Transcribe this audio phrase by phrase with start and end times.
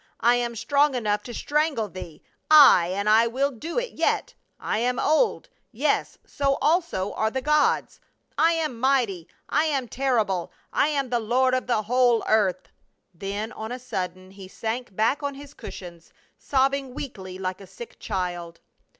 [0.21, 2.23] I am strong enough to strangle thee.
[2.49, 4.33] Ay, and I will do it yet.
[4.59, 7.99] I am old— yes, so also are the gods.
[8.35, 10.51] I am mighty— I am terri ble.
[10.73, 12.67] I am the lord of the whole earth."
[13.13, 17.99] Then on a sudden he sank back on his cushions, sobbing weakly like a sick
[17.99, 18.59] child.